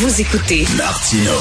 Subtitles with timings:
[0.00, 1.32] Vous écoutez Martino.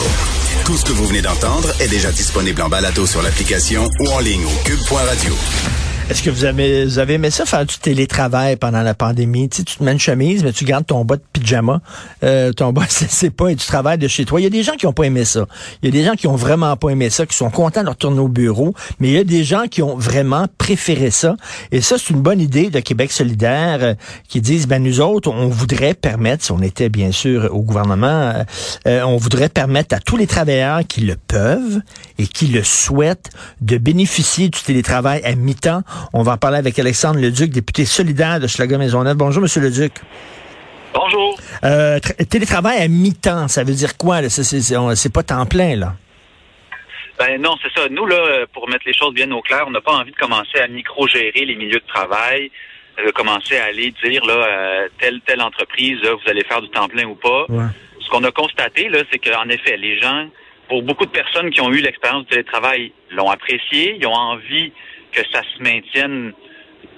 [0.65, 4.17] Tout ce que vous venez d'entendre est déjà disponible en balado sur l'application ou en
[4.17, 5.35] ligne au cube.radio.
[6.09, 9.49] Est-ce que vous avez, vous avez aimé ça faire du télétravail pendant la pandémie?
[9.49, 11.81] Tu, sais, tu te mets une chemise, mais tu gardes ton bas de pyjama.
[12.23, 14.39] Euh, ton bas, c'est pas, et tu travailles de chez toi.
[14.39, 15.45] Il y a des gens qui ont pas aimé ça.
[15.83, 17.89] Il y a des gens qui ont vraiment pas aimé ça, qui sont contents de
[17.89, 18.73] retourner au bureau.
[19.01, 21.35] Mais il y a des gens qui ont vraiment préféré ça.
[21.73, 23.93] Et ça, c'est une bonne idée de Québec solidaire euh,
[24.29, 28.07] qui disent, ben nous autres, on voudrait permettre, si on était bien sûr au gouvernement,
[28.07, 28.43] euh,
[28.87, 31.81] euh, on voudrait permettre à tous les travailleurs qui le peuvent
[32.17, 33.29] et qui le souhaitent
[33.59, 35.83] de bénéficier du télétravail à mi-temps
[36.13, 39.15] on va en parler avec Alexandre Leduc, député solidaire de Schlager-Maisonneuve.
[39.15, 39.93] Bonjour, Monsieur Leduc.
[40.93, 41.37] Bonjour.
[41.63, 44.27] Euh, télétravail à mi-temps, ça veut dire quoi?
[44.29, 45.93] C'est pas temps plein, là.
[47.19, 47.87] Ben non, c'est ça.
[47.89, 50.59] Nous, là, pour mettre les choses bien au clair, on n'a pas envie de commencer
[50.59, 52.51] à micro-gérer les milieux de travail,
[53.03, 56.87] de commencer à aller dire, là, euh, telle, telle entreprise, vous allez faire du temps
[56.87, 57.45] plein ou pas.
[57.99, 60.27] Ce qu'on a constaté, là, c'est qu'en effet, les gens,
[60.69, 64.71] pour beaucoup de personnes qui ont eu l'expérience du télétravail, l'ont apprécié, ils ont envie
[65.11, 66.33] que ça se maintienne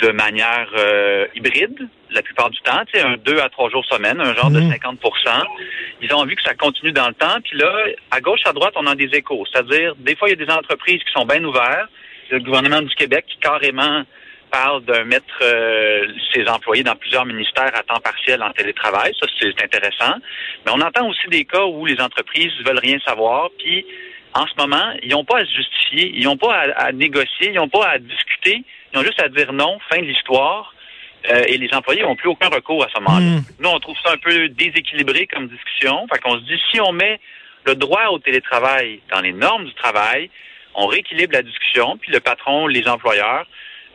[0.02, 3.86] de manière euh, hybride la plupart du temps, tu sais, un deux à trois jours
[3.86, 5.44] semaine, un genre de 50 mhm.
[6.02, 7.40] Ils ont envie que ça continue dans le temps.
[7.44, 7.72] Puis là,
[8.12, 9.44] à gauche, à droite, on a des échos.
[9.52, 11.90] C'est-à-dire, des fois, il y a des entreprises qui sont bien ouvertes.
[12.32, 14.04] Le gouvernement du Québec qui carrément
[14.52, 19.14] parle de mettre euh, ses employés dans plusieurs ministères à temps partiel en télétravail.
[19.20, 20.16] Ça, c'est intéressant.
[20.66, 23.50] Mais on entend aussi des cas où les entreprises veulent rien savoir.
[23.60, 23.86] Puis
[24.34, 27.56] en ce moment, ils n'ont pas à se justifier, ils n'ont pas à, négocier, ils
[27.56, 28.64] n'ont pas à discuter,
[28.94, 30.74] ils ont juste à dire non, fin de l'histoire.
[31.30, 33.26] Euh, et les employés n'ont plus aucun recours à ce moment-là.
[33.26, 33.42] Hmm.
[33.60, 36.08] Nous, on trouve ça un peu déséquilibré comme discussion.
[36.08, 37.20] Fait qu'on se dit, si on met
[37.66, 40.30] le droit au télétravail dans les normes du travail,
[40.76, 43.46] on rééquilibre la discussion, puis le patron, les employeurs,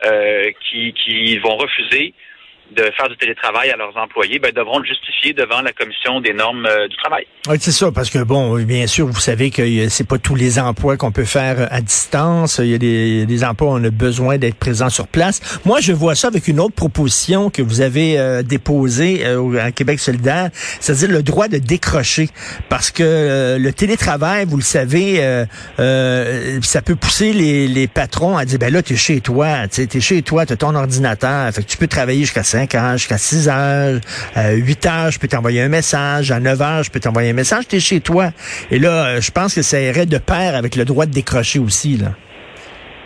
[0.05, 2.13] euh, qui, qui vont refuser
[2.71, 6.33] de faire du télétravail à leurs employés, ben, devront le justifier devant la commission des
[6.33, 7.25] normes euh, du travail.
[7.47, 10.59] Oui, c'est ça, parce que bon, bien sûr, vous savez que c'est pas tous les
[10.59, 12.59] emplois qu'on peut faire à distance.
[12.59, 15.59] Il y a des, des emplois où on a besoin d'être présent sur place.
[15.65, 19.71] Moi, je vois ça avec une autre proposition que vous avez euh, déposée euh, à
[19.71, 20.49] Québec solidaire,
[20.79, 22.29] c'est-à-dire le droit de décrocher,
[22.69, 25.45] parce que euh, le télétravail, vous le savez,
[26.61, 29.99] ça peut pousser les, les patrons à dire, ben là, t'es chez toi, tu es
[30.01, 33.49] chez toi, t'as ton ordinateur, fait que tu peux travailler jusqu'à 5 heures, jusqu'à 6
[33.49, 33.99] heures,
[34.37, 37.33] euh, 8 heures, je peux t'envoyer un message, à 9 heures, je peux t'envoyer un
[37.33, 38.31] message, tu es chez toi.
[38.71, 41.59] Et là, euh, je pense que ça irait de pair avec le droit de décrocher
[41.59, 41.97] aussi.
[41.97, 42.13] Là.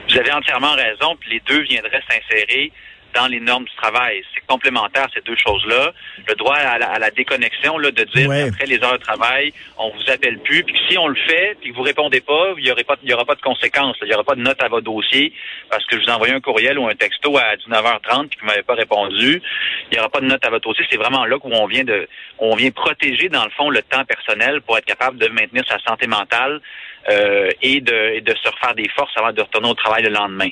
[0.08, 2.72] Vous avez entièrement raison, puis les deux viendraient s'insérer
[3.14, 4.24] dans les normes du travail.
[4.34, 5.94] C'est complémentaire, ces deux choses-là.
[6.28, 10.12] Le droit à la, déconnexion, là, de dire après les heures de travail, on vous
[10.12, 12.84] appelle plus, puis si on le fait, puis que vous répondez pas, il y aurait
[12.84, 13.98] pas, il y aura pas de conséquences.
[14.02, 15.34] Il y aura pas de note à votre dossier
[15.69, 18.42] parce que je vous ai envoyé un courriel ou un texto à 19h30 puis que
[18.42, 19.42] vous m'avez pas répondu.
[19.92, 20.86] Il y aura pas de note à votre dossier.
[20.90, 24.06] C'est vraiment là où on vient de, on vient protéger dans le fond le temps
[24.06, 26.62] personnel pour être capable de maintenir sa santé mentale
[27.10, 30.10] euh, et, de, et de se refaire des forces avant de retourner au travail le
[30.10, 30.50] lendemain.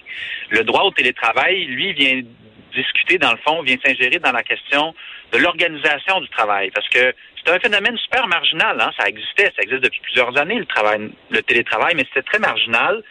[0.50, 2.22] Le droit au télétravail, lui, vient
[2.74, 4.94] discuter, dans le fond, vient s'ingérer dans la question
[5.32, 6.72] de l'organisation du travail.
[6.72, 7.14] Parce que
[7.44, 8.80] c'est un phénomène super marginal.
[8.80, 8.92] Hein?
[9.00, 13.04] Ça existait, ça existe depuis plusieurs années, le travail, le télétravail, mais c'était très marginal.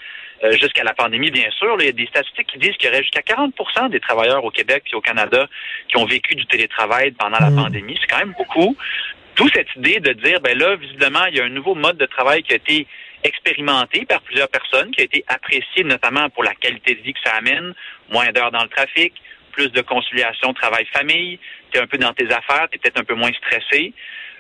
[0.45, 1.77] Euh, jusqu'à la pandémie, bien sûr.
[1.81, 4.51] il y a des statistiques qui disent qu'il y aurait jusqu'à 40% des travailleurs au
[4.51, 5.47] Québec et au Canada
[5.89, 7.57] qui ont vécu du télétravail pendant la mmh.
[7.57, 7.99] pandémie.
[7.99, 8.77] C'est quand même beaucoup.
[9.37, 12.05] D'où cette idée de dire, ben là, visiblement, il y a un nouveau mode de
[12.05, 12.87] travail qui a été
[13.27, 17.21] expérimenté par plusieurs personnes, qui a été apprécié notamment pour la qualité de vie que
[17.25, 17.75] ça amène,
[18.11, 19.13] moins d'heures dans le trafic,
[19.53, 21.39] plus de conciliation travail-famille,
[21.71, 23.93] tu es un peu dans tes affaires, tu es peut-être un peu moins stressé.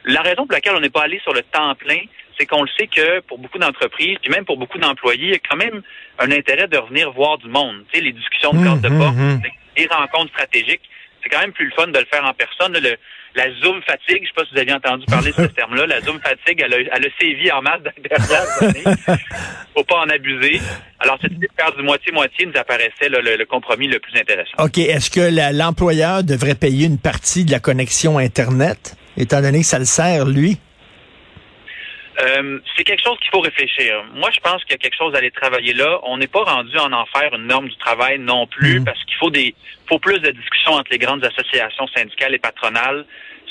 [0.04, 2.00] La raison pour laquelle on n'est pas allé sur le temps plein,
[2.38, 5.34] c'est qu'on le sait que pour beaucoup d'entreprises, puis même pour beaucoup d'employés, il y
[5.34, 5.82] a quand même
[6.18, 7.84] un intérêt de revenir voir du monde.
[7.90, 9.42] Tu sais, les discussions de de mmh, porte, mmh, mmh.
[9.78, 10.88] les rencontres stratégiques,
[11.26, 12.72] c'est quand même plus le fun de le faire en personne.
[12.72, 12.96] Le,
[13.34, 15.86] la Zoom fatigue, je ne sais pas si vous avez entendu parler de ce terme-là,
[15.86, 18.96] la Zoom fatigue, elle a, elle a sévi en masse dans les dernières années.
[19.74, 20.60] faut pas en abuser.
[21.00, 24.56] Alors, cette idée de faire du moitié-moitié nous apparaissait le, compromis le plus intéressant.
[24.58, 24.78] OK.
[24.78, 29.78] Est-ce que l'employeur devrait payer une partie de la connexion Internet, étant donné que ça
[29.78, 30.58] le sert, lui?
[32.20, 34.02] Euh, c'est quelque chose qu'il faut réfléchir.
[34.14, 36.00] Moi, je pense qu'il y a quelque chose à aller travailler là.
[36.04, 38.84] On n'est pas rendu en en faire une norme du travail non plus, mm.
[38.84, 39.54] parce qu'il faut des,
[39.86, 43.04] faut plus de discussions entre les grandes associations syndicales et patronales.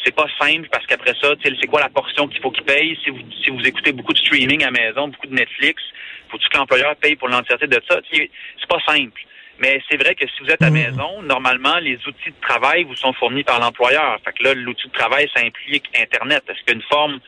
[0.04, 2.98] C'est pas simple parce qu'après ça, c'est quoi la portion qu'il faut qu'il paye?
[3.04, 5.82] Si vous si vous écoutez beaucoup de streaming à maison, beaucoup de Netflix,
[6.30, 8.00] faut-tu que l'employeur paye pour l'entièreté de ça?
[8.12, 8.30] C'est
[8.68, 9.22] pas simple.
[9.60, 10.74] Mais c'est vrai que si vous êtes à la mm.
[10.74, 14.20] maison, normalement, les outils de travail vous sont fournis par l'employeur.
[14.26, 16.44] Fait que là, l'outil de travail, ça implique Internet.
[16.50, 17.20] Est-ce qu'il y a une forme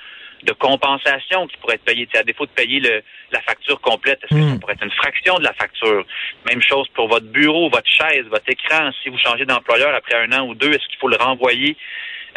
[0.44, 2.08] de compensation qui pourrait être payée.
[2.16, 4.60] à défaut de payer le, la facture complète, est-ce que ça hmm.
[4.60, 6.06] pourrait être une fraction de la facture?
[6.50, 8.92] Même chose pour votre bureau, votre chaise, votre écran.
[9.04, 11.76] Si vous changez d'employeur après un an ou deux, est-ce qu'il faut le renvoyer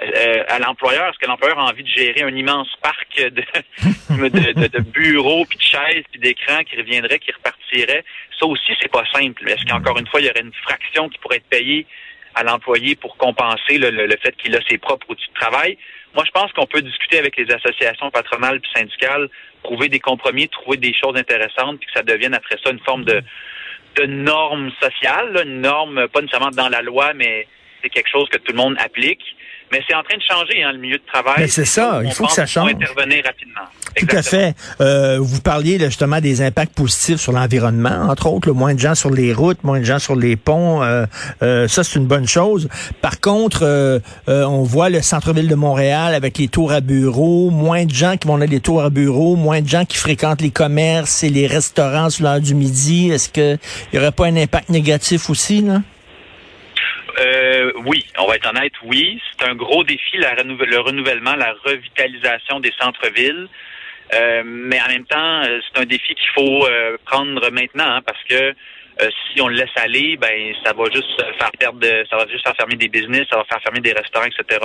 [0.02, 3.28] euh, à l'employeur, est-ce que l'employeur a envie de gérer un immense parc de,
[4.10, 8.04] de, de, bureaux, puis de chaises, puis d'écrans qui reviendraient, qui repartiraient?
[8.38, 9.46] Ça aussi, c'est pas simple.
[9.46, 11.86] Est-ce qu'encore une fois, il y aurait une fraction qui pourrait être payée
[12.34, 15.76] à l'employé pour compenser le, le, fait qu'il a ses propres outils de travail?
[16.14, 19.28] Moi, je pense qu'on peut discuter avec les associations patronales puis syndicales,
[19.62, 23.04] trouver des compromis, trouver des choses intéressantes, puis que ça devienne après ça une forme
[23.04, 23.22] de
[24.06, 27.46] norme sociale, une norme pas nécessairement dans la loi, mais
[27.82, 29.22] c'est quelque chose que tout le monde applique.
[29.72, 31.34] Mais c'est en train de changer, hein, le milieu de travail.
[31.38, 32.70] Mais c'est ça, il faut que ça change.
[32.70, 33.62] intervenir rapidement.
[33.96, 34.54] Tout à fait.
[34.80, 38.94] Euh, vous parliez justement des impacts positifs sur l'environnement, entre autres, le moins de gens
[38.94, 40.82] sur les routes, moins de gens sur les ponts.
[40.82, 41.06] Euh,
[41.42, 42.68] euh, ça, c'est une bonne chose.
[43.00, 47.94] Par contre, on voit le centre-ville de Montréal avec les tours à bureaux, moins de
[47.94, 51.22] gens qui vont dans les tours à bureaux, moins de gens qui fréquentent les commerces
[51.22, 53.10] et les restaurants sur l'heure du midi.
[53.10, 53.58] Est-ce qu'il
[53.92, 55.82] n'y aurait pas un impact négatif aussi, là?
[57.60, 59.20] Euh, oui, on va être honnête, oui.
[59.30, 63.48] C'est un gros défi, le renouvellement, la revitalisation des centres-villes.
[64.14, 66.66] Euh, mais en même temps, euh, c'est un défi qu'il faut
[67.04, 68.54] prendre maintenant hein, parce que
[69.32, 71.80] si on le laisse aller, ben ça va juste faire perdre,
[72.10, 74.60] ça va juste faire fermer des business, ça va faire fermer des restaurants, etc.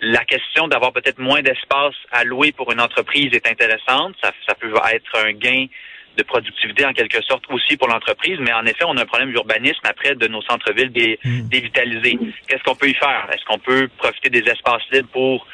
[0.00, 4.16] La question d'avoir peut-être moins d'espace à louer pour une entreprise est intéressante.
[4.20, 5.66] Ça peut être un gain
[6.16, 9.32] de productivité en quelque sorte aussi pour l'entreprise, mais en effet, on a un problème
[9.32, 11.48] d'urbanisme après de nos centres-villes hmm.
[11.48, 12.18] dévitalisés.
[12.48, 13.28] Qu'est-ce qu'on peut y faire?
[13.32, 15.46] Est-ce qu'on peut profiter des espaces libres pour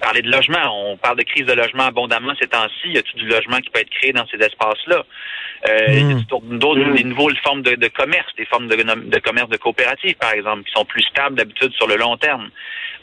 [0.00, 0.90] parler de logement?
[0.90, 2.86] On parle de crise de logement abondamment ces temps-ci.
[2.86, 5.04] Il y a tout du logement qui peut être créé dans ces espaces-là?
[5.68, 6.58] Euh, y hmm.
[6.58, 10.64] d'autres, des nouvelles formes de, commerce, des formes de, de commerce de coopérative, par exemple,
[10.64, 12.50] qui sont plus stables d'habitude sur le long terme?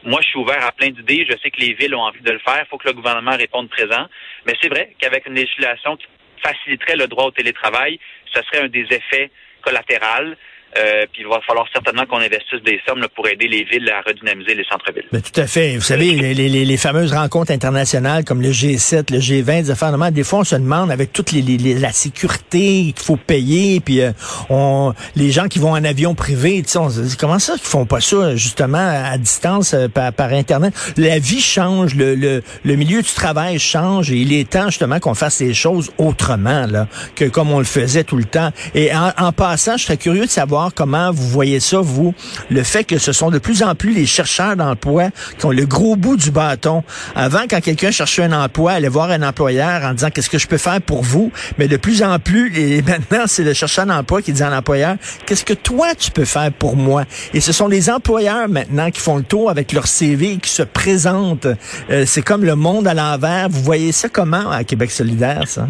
[0.04, 1.26] Moi, je suis ouvert à plein d'idées.
[1.30, 2.64] Je sais que les villes ont envie de le faire.
[2.66, 4.08] Il faut que le gouvernement réponde présent.
[4.46, 6.08] Mais c'est vrai qu'avec une législation qui
[6.44, 8.00] faciliterait le droit au télétravail.
[8.34, 10.36] Ce serait un des effets collatéraux.
[10.78, 14.02] Euh, puis il va falloir certainement qu'on investisse des sommes pour aider les villes à
[14.08, 15.08] redynamiser les centres-villes.
[15.12, 15.76] Ben, tout à fait.
[15.76, 19.92] Vous savez, les, les, les, fameuses rencontres internationales comme le G7, le G20, des affaires,
[20.12, 21.42] des fois on se demande avec toute les,
[21.76, 24.12] la sécurité qu'il faut payer, puis euh,
[24.50, 27.86] on, les gens qui vont en avion privé, on se dit comment ça qu'ils font
[27.86, 30.74] pas ça justement à distance euh, par, par, Internet?
[30.98, 35.00] La vie change, le, le, le, milieu du travail change et il est temps justement
[35.00, 38.52] qu'on fasse les choses autrement là que comme on le faisait tout le temps.
[38.74, 42.14] Et en, en passant, je serais curieux de savoir comment vous voyez ça, vous,
[42.50, 45.66] le fait que ce sont de plus en plus les chercheurs d'emploi qui ont le
[45.66, 46.84] gros bout du bâton.
[47.16, 50.48] Avant, quand quelqu'un cherchait un emploi, allait voir un employeur en disant qu'est-ce que je
[50.48, 54.22] peux faire pour vous, mais de plus en plus, et maintenant, c'est le chercheur d'emploi
[54.22, 57.06] qui dit à l'employeur, qu'est-ce que toi tu peux faire pour moi?
[57.34, 60.64] Et ce sont les employeurs maintenant qui font le tour avec leur CV qui se
[60.64, 61.48] présentent.
[61.90, 63.50] Euh, c'est comme le monde à l'envers.
[63.50, 65.68] Vous voyez ça comment à Québec solidaire, ça?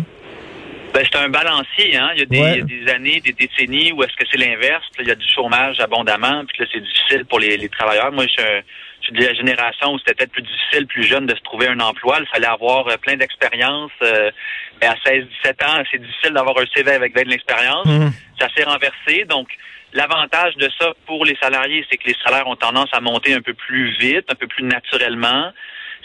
[0.94, 2.12] Ben, c'est un balancier, hein.
[2.16, 4.84] Il y a des, années, des décennies où est-ce que c'est l'inverse.
[5.00, 8.12] Il y a du chômage abondamment, puis là, c'est difficile pour les, travailleurs.
[8.12, 8.62] Moi, je,
[9.02, 11.80] suis de la génération où c'était peut-être plus difficile, plus jeune, de se trouver un
[11.80, 12.18] emploi.
[12.20, 13.92] Il fallait avoir euh, plein d'expérience.
[14.04, 14.32] Euh,
[14.82, 17.86] mais à 16, 17 ans, c'est difficile d'avoir un CV avec de l'expérience.
[17.86, 18.10] Mmh.
[18.40, 19.26] Ça s'est renversé.
[19.26, 19.48] Donc,
[19.94, 23.42] l'avantage de ça pour les salariés, c'est que les salaires ont tendance à monter un
[23.42, 25.52] peu plus vite, un peu plus naturellement.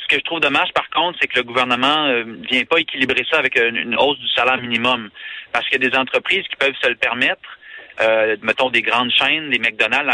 [0.07, 2.79] Ce que je trouve dommage, par contre, c'est que le gouvernement ne euh, vient pas
[2.79, 5.11] équilibrer ça avec une, hausse du salaire minimum.
[5.53, 7.59] Parce qu'il y a des entreprises qui peuvent se le permettre.
[8.01, 10.13] Euh, mettons des grandes chaînes, des McDonald's,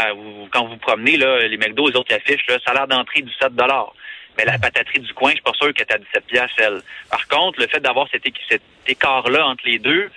[0.51, 3.51] quand vous promenez, là, les McDo, les autres qui affichent le salaire d'entrée du 7
[4.35, 6.81] mais la pataterie du coin, je suis pas sûr qu'elle est à 17 piastres, elle.
[7.11, 10.09] Par contre, le fait d'avoir cet, cet écart-là entre les deux,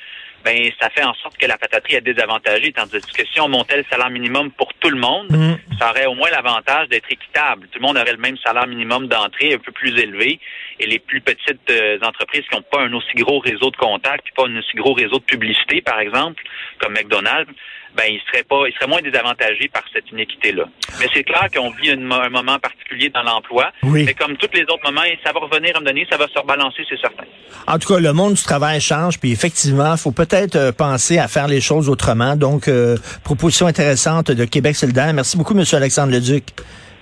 [0.47, 3.79] ben ça fait en sorte que la pataterie est désavantagée, tandis que si on montait
[3.79, 5.57] le salaire minimum pour tout le monde, mm.
[5.81, 7.67] ça aurait au moins l'avantage d'être équitable.
[7.73, 10.39] Tout le monde aurait le même salaire minimum d'entrée, un peu plus élevé,
[10.79, 14.27] et les plus petites euh, entreprises qui n'ont pas un aussi gros réseau de contacts,
[14.37, 16.43] pas un aussi gros réseau de publicité, par exemple,
[16.81, 17.53] comme McDonald's,
[17.97, 20.65] ben ils seraient pas, ils seraient moins désavantagés par cette inéquité-là.
[21.01, 23.73] Mais c'est clair qu'on vit un, moment particulier dans l'emploi.
[23.83, 26.29] Mais comme tous les autres moments, ça va revenir à un moment donné, ça va
[26.29, 27.25] se rebalancer, c'est certain.
[27.67, 31.19] En tout cas, le monde du travail change, puis effectivement, il faut peut-être euh, penser
[31.19, 32.37] à faire les choses autrement.
[32.37, 35.13] Donc, euh, proposition intéressante de Québec solidaire.
[35.15, 35.65] Merci beaucoup, M.
[35.73, 36.45] Alexandre Leduc.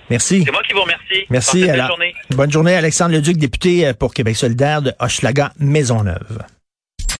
[0.09, 0.43] Merci.
[0.45, 1.25] C'est moi qui vous remercie.
[1.29, 1.65] Merci.
[1.65, 2.15] Bonne journée.
[2.31, 6.43] Bonne journée, Alexandre Leduc, député euh, pour Québec solidaire de Hochelaga Maisonneuve.